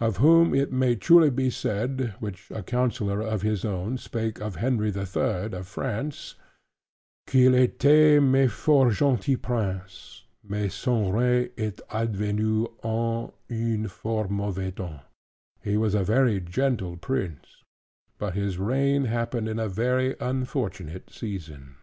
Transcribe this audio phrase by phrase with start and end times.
[0.00, 4.56] Of whom it may truly be said which a counsellor of his own spake of
[4.56, 6.34] Henry the Third of France,
[7.26, 14.70] "Qu'il estait tme fort gentile Prince; mais son reigne est advenu en une fort mauvais
[14.70, 15.02] temps:"
[15.62, 17.62] "He was a very gentle Prince;
[18.16, 21.74] but his reign happened in a very unfortunate season."